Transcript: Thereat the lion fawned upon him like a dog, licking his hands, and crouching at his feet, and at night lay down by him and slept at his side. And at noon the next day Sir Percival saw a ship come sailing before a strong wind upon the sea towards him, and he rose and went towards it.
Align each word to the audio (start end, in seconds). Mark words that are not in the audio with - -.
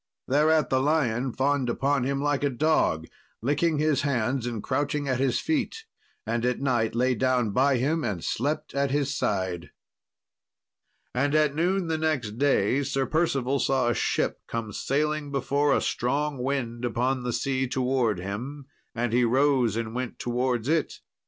Thereat 0.27 0.71
the 0.71 0.79
lion 0.81 1.31
fawned 1.31 1.69
upon 1.69 2.05
him 2.05 2.19
like 2.23 2.43
a 2.43 2.49
dog, 2.49 3.05
licking 3.39 3.77
his 3.77 4.01
hands, 4.01 4.47
and 4.47 4.63
crouching 4.63 5.07
at 5.07 5.19
his 5.19 5.39
feet, 5.39 5.85
and 6.25 6.43
at 6.43 6.59
night 6.59 6.95
lay 6.95 7.13
down 7.13 7.51
by 7.51 7.77
him 7.77 8.03
and 8.03 8.23
slept 8.23 8.73
at 8.73 8.89
his 8.89 9.15
side. 9.15 9.69
And 11.13 11.35
at 11.35 11.53
noon 11.53 11.85
the 11.85 11.99
next 11.99 12.39
day 12.39 12.81
Sir 12.81 13.05
Percival 13.05 13.59
saw 13.59 13.89
a 13.89 13.93
ship 13.93 14.39
come 14.47 14.73
sailing 14.73 15.31
before 15.31 15.71
a 15.71 15.79
strong 15.81 16.39
wind 16.39 16.83
upon 16.83 17.21
the 17.21 17.31
sea 17.31 17.67
towards 17.67 18.19
him, 18.21 18.65
and 18.95 19.13
he 19.13 19.23
rose 19.23 19.75
and 19.75 19.93
went 19.93 20.17
towards 20.17 20.67
it. 20.67 20.95